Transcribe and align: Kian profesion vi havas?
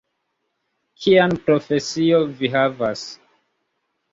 Kian 1.03 1.35
profesion 1.49 2.33
vi 2.41 2.53
havas? 2.57 3.05